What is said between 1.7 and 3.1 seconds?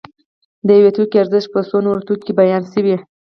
نورو توکو کې بیان شوی